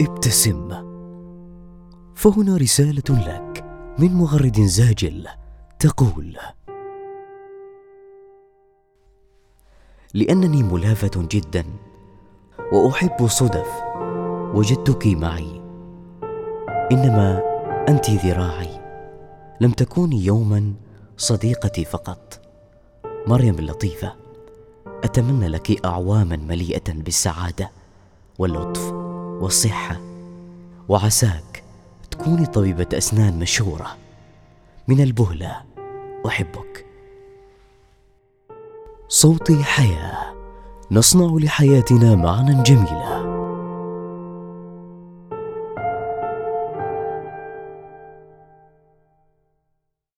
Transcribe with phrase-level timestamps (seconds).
[0.00, 0.68] ابتسم.
[2.14, 3.64] فهنا رسالة لك
[3.98, 5.26] من مغرد زاجل
[5.78, 6.38] تقول
[10.14, 11.64] لأنني ملافة جدا
[12.72, 13.68] وأحب صدف
[14.54, 15.62] وجدتك معي
[16.92, 17.42] إنما
[17.88, 18.80] أنت ذراعي.
[19.60, 20.72] لم تكوني يوما
[21.16, 22.40] صديقتي فقط.
[23.26, 24.14] مريم اللطيفة
[25.04, 27.70] أتمنى لك اعواما مليئة بالسعادة
[28.38, 29.07] واللطف.
[29.40, 30.00] والصحة.
[30.88, 31.62] وعساك
[32.10, 33.96] تكوني طبيبة أسنان مشهورة.
[34.88, 35.56] من البهلة.
[36.26, 36.86] أحبك.
[39.08, 40.34] صوتي حياة.
[40.90, 43.37] نصنع لحياتنا معنا جميله